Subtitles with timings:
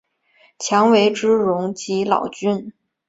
[0.57, 2.73] 强为之容即老君。